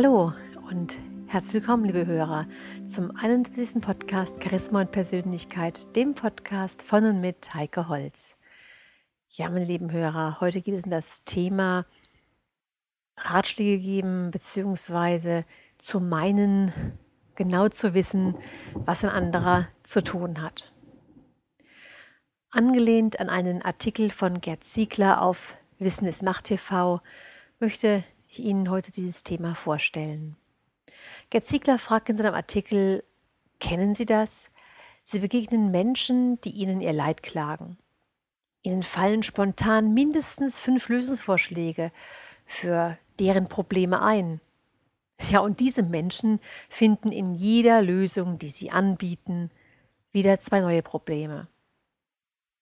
[0.00, 0.32] Hallo
[0.70, 0.96] und
[1.26, 2.46] herzlich willkommen, liebe Hörer,
[2.86, 3.82] zum 71.
[3.82, 8.36] Podcast Charisma und Persönlichkeit, dem Podcast von und mit Heike Holz.
[9.28, 11.84] Ja, meine lieben Hörer, heute geht es um das Thema
[13.16, 15.44] Ratschläge geben, beziehungsweise
[15.78, 16.70] zu meinen,
[17.34, 18.36] genau zu wissen,
[18.74, 20.72] was ein anderer zu tun hat.
[22.50, 27.00] Angelehnt an einen Artikel von Gerd Ziegler auf Wissen ist Macht TV
[27.58, 30.36] möchte ich Ihnen heute dieses Thema vorstellen.
[31.30, 33.04] Gerd Ziegler fragt in seinem Artikel,
[33.60, 34.50] kennen Sie das?
[35.02, 37.78] Sie begegnen Menschen, die Ihnen ihr Leid klagen.
[38.62, 41.92] Ihnen fallen spontan mindestens fünf Lösungsvorschläge
[42.44, 44.40] für deren Probleme ein.
[45.30, 49.50] Ja, und diese Menschen finden in jeder Lösung, die sie anbieten,
[50.12, 51.48] wieder zwei neue Probleme.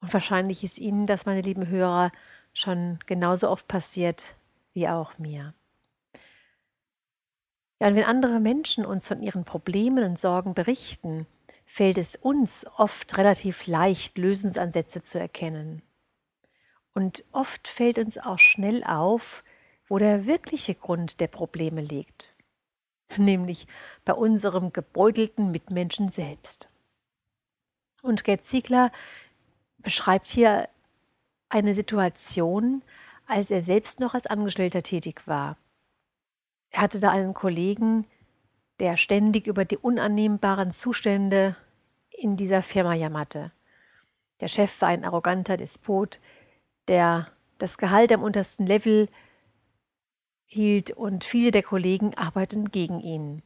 [0.00, 2.12] Und wahrscheinlich ist Ihnen das, meine lieben Hörer,
[2.52, 4.34] schon genauso oft passiert
[4.72, 5.54] wie auch mir.
[7.80, 11.26] Ja, und wenn andere Menschen uns von ihren Problemen und Sorgen berichten,
[11.64, 15.82] fällt es uns oft relativ leicht, Lösungsansätze zu erkennen.
[16.94, 19.42] Und oft fällt uns auch schnell auf,
[19.88, 22.34] wo der wirkliche Grund der Probleme liegt,
[23.16, 23.66] nämlich
[24.04, 26.68] bei unserem gebeutelten Mitmenschen selbst.
[28.02, 28.92] Und Gerd Ziegler
[29.78, 30.68] beschreibt hier
[31.48, 32.82] eine Situation,
[33.26, 35.56] als er selbst noch als Angestellter tätig war.
[36.70, 38.06] Er hatte da einen Kollegen,
[38.78, 41.56] der ständig über die unannehmbaren Zustände
[42.10, 43.52] in dieser Firma jammerte.
[44.40, 46.20] Der Chef war ein arroganter Despot,
[46.88, 47.28] der
[47.58, 49.08] das Gehalt am untersten Level
[50.46, 53.42] hielt und viele der Kollegen arbeiteten gegen ihn.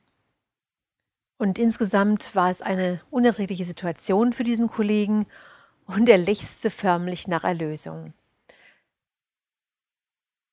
[1.38, 5.26] Und insgesamt war es eine unerträgliche Situation für diesen Kollegen
[5.86, 8.14] und er lechzte förmlich nach Erlösung.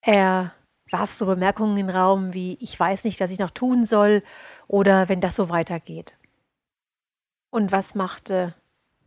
[0.06, 0.53] Er
[0.91, 4.22] warf so Bemerkungen in den Raum wie ich weiß nicht, was ich noch tun soll
[4.68, 6.18] oder wenn das so weitergeht.
[7.50, 8.53] Und was machte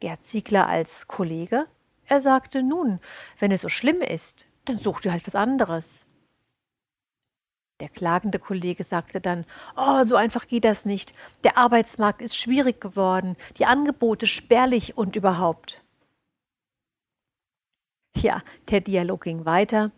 [0.01, 1.67] Gerd Ziegler als Kollege?
[2.07, 3.01] Er sagte, nun,
[3.39, 6.07] wenn es so schlimm ist, dann such dir halt was anderes.
[7.81, 9.45] Der klagende Kollege sagte dann,
[9.77, 11.15] oh, so einfach geht das nicht.
[11.45, 15.83] Der Arbeitsmarkt ist schwierig geworden, die Angebote spärlich und überhaupt.
[18.17, 19.91] Ja, der Dialog ging weiter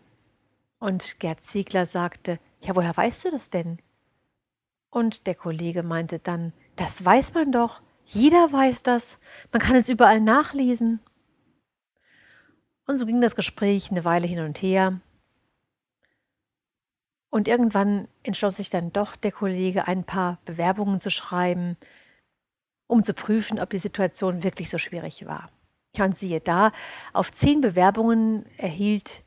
[0.79, 3.79] und Gerd Ziegler sagte, ja, woher weißt du das denn?
[4.89, 9.19] Und der Kollege meinte dann, das weiß man doch, jeder weiß das,
[9.51, 10.99] man kann es überall nachlesen.
[12.87, 14.99] Und so ging das Gespräch eine Weile hin und her.
[17.29, 21.77] Und irgendwann entschloss sich dann doch der Kollege, ein paar Bewerbungen zu schreiben,
[22.87, 25.51] um zu prüfen, ob die Situation wirklich so schwierig war.
[25.95, 26.71] Ja, und siehe da,
[27.13, 29.23] auf zehn Bewerbungen erhielt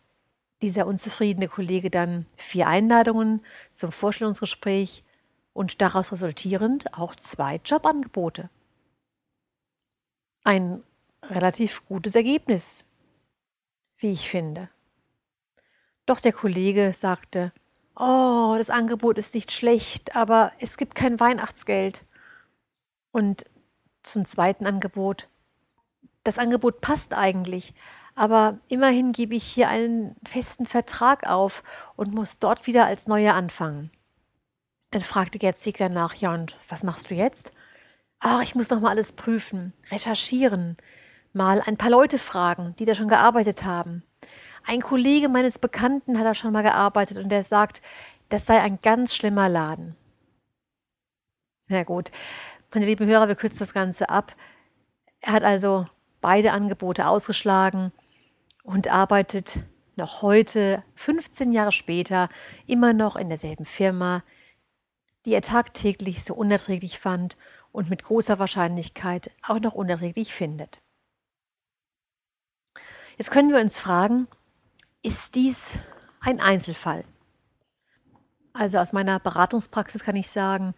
[0.63, 5.05] dieser unzufriedene Kollege dann vier Einladungen zum Vorstellungsgespräch
[5.53, 8.49] und daraus resultierend auch zwei Jobangebote.
[10.45, 10.83] Ein
[11.23, 12.85] relativ gutes Ergebnis,
[13.99, 14.69] wie ich finde.
[16.07, 17.53] Doch der Kollege sagte,
[17.97, 22.05] oh, das Angebot ist nicht schlecht, aber es gibt kein Weihnachtsgeld.
[23.13, 23.45] Und
[24.03, 25.29] zum zweiten Angebot,
[26.25, 27.75] das Angebot passt eigentlich,
[28.15, 31.63] aber immerhin gebe ich hier einen festen Vertrag auf
[31.97, 33.91] und muss dort wieder als Neuer anfangen.
[34.91, 37.53] Dann fragte Gerd Ziegler nach, ja und was machst du jetzt?
[38.21, 40.77] Ach, ich muss noch mal alles prüfen, recherchieren,
[41.33, 44.03] mal ein paar Leute fragen, die da schon gearbeitet haben.
[44.65, 47.83] Ein Kollege meines Bekannten hat da schon mal gearbeitet und der sagt,
[48.29, 49.97] das sei ein ganz schlimmer Laden.
[51.69, 52.13] Na gut,
[52.73, 54.37] meine lieben Hörer, wir kürzen das Ganze ab.
[55.21, 55.87] Er hat also
[56.21, 57.93] beide Angebote ausgeschlagen
[58.63, 59.59] und arbeitet
[59.97, 62.29] noch heute, 15 Jahre später,
[62.67, 64.23] immer noch in derselben Firma,
[65.25, 67.37] die er tagtäglich so unerträglich fand
[67.71, 70.81] und mit großer Wahrscheinlichkeit auch noch unerträglich findet.
[73.19, 74.27] Jetzt können wir uns fragen,
[75.03, 75.75] ist dies
[76.21, 77.05] ein Einzelfall?
[78.53, 80.75] Also aus meiner Beratungspraxis kann ich sagen,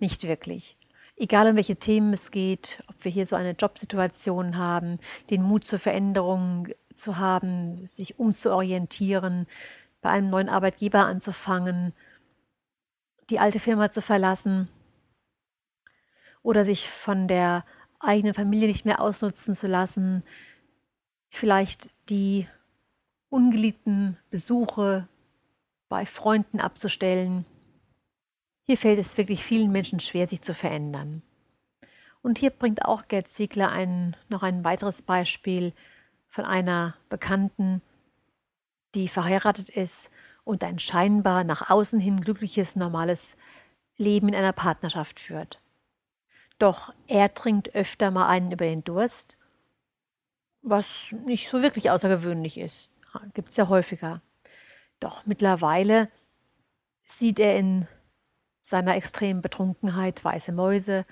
[0.00, 0.76] nicht wirklich.
[1.16, 4.98] Egal um welche Themen es geht, ob wir hier so eine Jobsituation haben,
[5.30, 9.46] den Mut zur Veränderung zu haben, sich umzuorientieren,
[10.00, 11.92] bei einem neuen Arbeitgeber anzufangen,
[13.30, 14.68] die alte Firma zu verlassen
[16.42, 17.64] oder sich von der
[18.00, 20.22] eigenen Familie nicht mehr ausnutzen zu lassen,
[21.28, 22.46] vielleicht die
[23.28, 25.08] ungeliebten Besuche
[25.88, 27.44] bei Freunden abzustellen.
[28.62, 31.22] Hier fällt es wirklich vielen Menschen schwer, sich zu verändern.
[32.22, 35.72] Und hier bringt auch Gerd Ziegler ein, noch ein weiteres Beispiel
[36.28, 37.82] von einer Bekannten,
[38.94, 40.10] die verheiratet ist
[40.44, 43.36] und ein scheinbar nach außen hin glückliches, normales
[43.96, 45.60] Leben in einer Partnerschaft führt.
[46.58, 49.38] Doch er trinkt öfter mal einen über den Durst,
[50.62, 52.90] was nicht so wirklich außergewöhnlich ist.
[53.34, 54.22] Gibt es ja häufiger.
[55.00, 56.10] Doch mittlerweile
[57.02, 57.86] sieht er in
[58.60, 61.06] seiner extremen Betrunkenheit weiße Mäuse,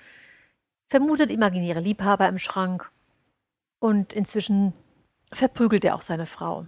[0.87, 2.91] vermutet imaginäre Liebhaber im Schrank
[3.79, 4.73] und inzwischen
[5.31, 6.65] verprügelt er auch seine Frau.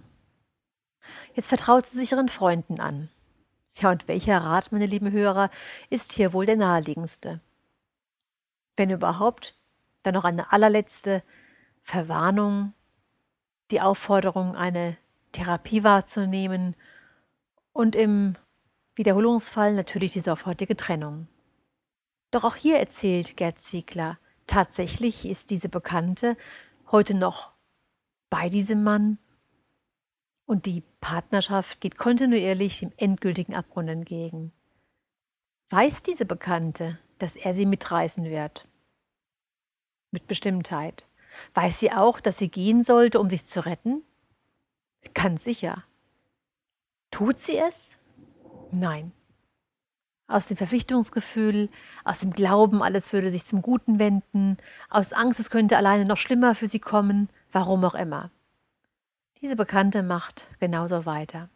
[1.34, 3.08] Jetzt vertraut sie sich ihren Freunden an.
[3.74, 5.50] Ja, und welcher Rat, meine lieben Hörer,
[5.88, 7.40] ist hier wohl der naheliegendste?
[8.76, 9.56] Wenn überhaupt,
[10.02, 11.22] dann noch eine allerletzte
[11.82, 12.74] Verwarnung,
[13.70, 14.96] die Aufforderung, eine
[15.32, 16.74] Therapie wahrzunehmen
[17.72, 18.36] und im
[18.94, 21.28] Wiederholungsfall natürlich die sofortige Trennung.
[22.30, 26.36] Doch auch hier erzählt Gerd Ziegler, tatsächlich ist diese Bekannte
[26.90, 27.52] heute noch
[28.30, 29.18] bei diesem Mann
[30.46, 34.52] und die Partnerschaft geht kontinuierlich dem endgültigen Abgrund entgegen.
[35.70, 38.66] Weiß diese Bekannte, dass er sie mitreißen wird?
[40.10, 41.06] Mit Bestimmtheit.
[41.54, 44.02] Weiß sie auch, dass sie gehen sollte, um sich zu retten?
[45.14, 45.84] Ganz sicher.
[47.10, 47.96] Tut sie es?
[48.72, 49.12] Nein.
[50.26, 51.68] Aus dem Verpflichtungsgefühl,
[52.04, 54.56] aus dem Glauben, alles würde sich zum Guten wenden,
[54.88, 58.30] aus Angst, es könnte alleine noch schlimmer für sie kommen, warum auch immer.
[59.40, 61.48] Diese Bekannte macht genauso weiter.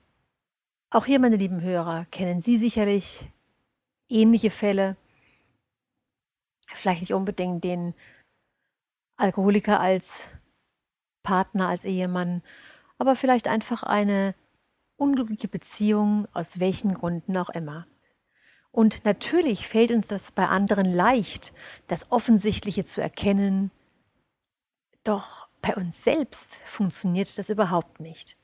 [0.90, 3.26] Auch hier, meine lieben Hörer, kennen Sie sicherlich
[4.08, 4.96] ähnliche Fälle.
[6.68, 7.94] Vielleicht nicht unbedingt den
[9.16, 10.28] Alkoholiker als
[11.22, 12.42] Partner, als Ehemann,
[12.98, 14.34] aber vielleicht einfach eine
[14.96, 17.86] unglückliche Beziehung, aus welchen Gründen auch immer.
[18.70, 21.52] Und natürlich fällt uns das bei anderen leicht,
[21.86, 23.70] das Offensichtliche zu erkennen.
[25.04, 28.36] Doch bei uns selbst funktioniert das überhaupt nicht.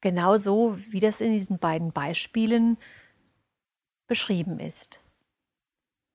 [0.00, 2.78] Genauso wie das in diesen beiden Beispielen
[4.06, 5.00] beschrieben ist.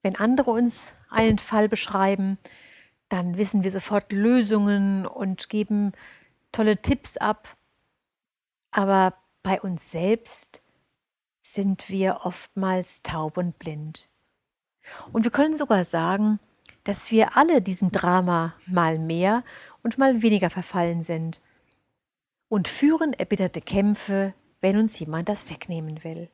[0.01, 2.38] Wenn andere uns einen Fall beschreiben,
[3.09, 5.91] dann wissen wir sofort Lösungen und geben
[6.53, 7.49] tolle Tipps ab.
[8.71, 10.61] Aber bei uns selbst
[11.41, 14.07] sind wir oftmals taub und blind.
[15.11, 16.39] Und wir können sogar sagen,
[16.83, 19.43] dass wir alle diesem Drama mal mehr
[19.83, 21.42] und mal weniger verfallen sind
[22.50, 26.30] und führen erbitterte Kämpfe, wenn uns jemand das wegnehmen will.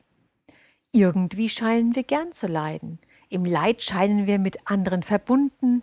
[0.92, 2.98] Irgendwie scheinen wir gern zu leiden.
[3.28, 5.82] Im Leid scheinen wir mit anderen verbunden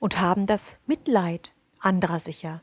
[0.00, 2.60] und haben das Mitleid anderer sicher.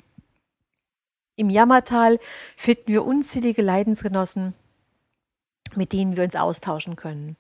[1.36, 2.20] Im Jammertal
[2.56, 4.54] finden wir unzählige Leidensgenossen,
[5.76, 7.38] mit denen wir uns austauschen können.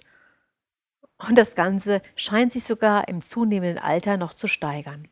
[1.27, 5.07] Und das Ganze scheint sich sogar im zunehmenden Alter noch zu steigern.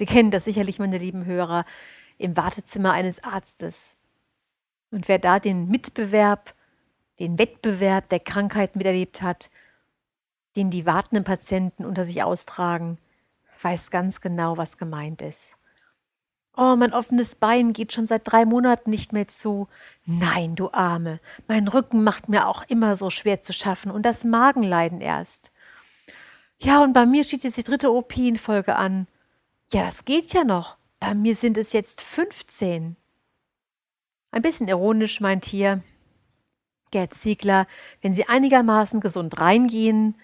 [0.00, 1.66] Sie kennen das sicherlich, meine lieben Hörer,
[2.16, 3.98] im Wartezimmer eines Arztes.
[4.90, 6.54] Und wer da den Mitbewerb,
[7.18, 9.50] den Wettbewerb der Krankheit miterlebt hat,
[10.56, 12.96] den die wartenden Patienten unter sich austragen,
[13.60, 15.54] weiß ganz genau, was gemeint ist.
[16.56, 19.68] Oh, mein offenes Bein geht schon seit drei Monaten nicht mehr zu.
[20.06, 24.24] Nein, du Arme, mein Rücken macht mir auch immer so schwer zu schaffen und das
[24.24, 25.50] Magenleiden erst.
[26.58, 29.06] Ja, und bei mir steht jetzt die dritte OP in Folge an.
[29.72, 30.78] Ja, das geht ja noch.
[30.98, 32.96] Bei mir sind es jetzt 15.
[34.32, 35.82] Ein bisschen ironisch meint hier
[36.90, 37.68] Gerd Ziegler,
[38.02, 40.16] wenn Sie einigermaßen gesund reingehen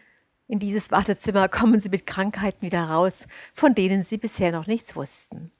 [0.49, 4.97] in dieses Wartezimmer, kommen Sie mit Krankheiten wieder raus, von denen Sie bisher noch nichts
[4.97, 5.53] wussten.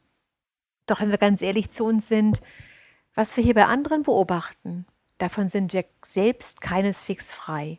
[0.87, 2.43] Doch wenn wir ganz ehrlich zu uns sind,
[3.15, 4.85] was wir hier bei anderen beobachten,
[5.19, 7.79] davon sind wir selbst keineswegs frei.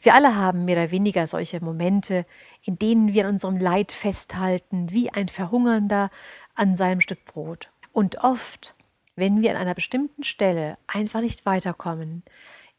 [0.00, 2.26] Wir alle haben mehr oder weniger solche Momente,
[2.62, 6.10] in denen wir an unserem Leid festhalten, wie ein Verhungernder
[6.54, 7.70] an seinem Stück Brot.
[7.92, 8.74] Und oft,
[9.16, 12.22] wenn wir an einer bestimmten Stelle einfach nicht weiterkommen,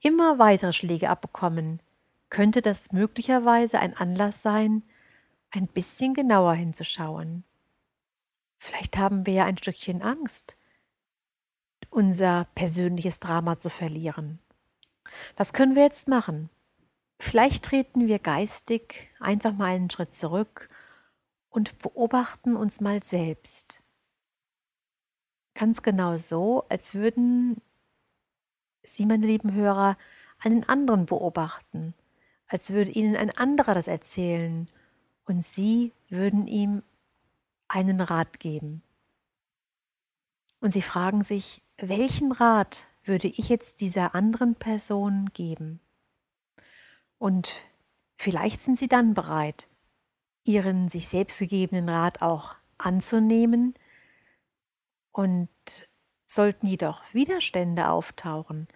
[0.01, 1.81] immer weitere Schläge abbekommen,
[2.29, 4.83] könnte das möglicherweise ein Anlass sein,
[5.51, 7.43] ein bisschen genauer hinzuschauen.
[8.57, 10.57] Vielleicht haben wir ja ein Stückchen Angst,
[11.89, 14.39] unser persönliches Drama zu verlieren.
[15.37, 16.49] Was können wir jetzt machen?
[17.23, 20.67] Vielleicht treten wir geistig einfach mal einen Schritt zurück
[21.49, 23.81] und beobachten uns mal selbst.
[25.55, 27.61] Ganz genau so, als würden
[28.83, 29.97] Sie, meine lieben Hörer,
[30.37, 31.93] einen anderen beobachten,
[32.47, 34.69] als würde Ihnen ein anderer das erzählen
[35.23, 36.83] und Sie würden ihm
[37.69, 38.83] einen Rat geben.
[40.59, 45.79] Und Sie fragen sich, welchen Rat würde ich jetzt dieser anderen Person geben?
[47.23, 47.61] Und
[48.17, 49.69] vielleicht sind sie dann bereit,
[50.43, 53.75] ihren sich selbst gegebenen Rat auch anzunehmen
[55.13, 55.47] und
[56.25, 58.67] Sollten jedoch Widerstände auftauchen,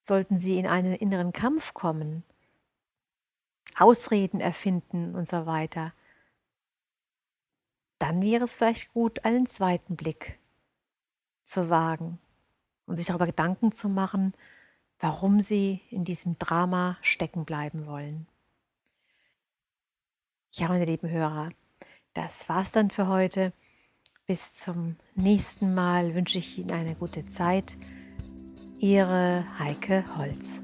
[0.00, 2.22] sollten sie in einen inneren Kampf kommen,
[3.76, 5.92] Ausreden erfinden und so weiter,
[7.98, 10.38] dann wäre es vielleicht gut, einen zweiten Blick
[11.42, 12.20] zu wagen
[12.86, 14.32] und sich darüber Gedanken zu machen,
[15.04, 18.26] warum sie in diesem Drama stecken bleiben wollen.
[20.52, 21.50] Ja, meine lieben Hörer,
[22.14, 23.52] das war's dann für heute.
[24.26, 27.76] Bis zum nächsten Mal wünsche ich Ihnen eine gute Zeit.
[28.78, 30.63] Ihre Heike Holz.